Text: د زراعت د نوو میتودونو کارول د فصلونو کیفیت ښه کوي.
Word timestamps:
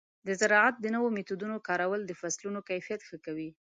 د 0.27 0.29
زراعت 0.39 0.75
د 0.79 0.85
نوو 0.95 1.07
میتودونو 1.17 1.57
کارول 1.67 2.01
د 2.05 2.11
فصلونو 2.21 2.59
کیفیت 2.69 3.01
ښه 3.07 3.17
کوي. 3.25 3.49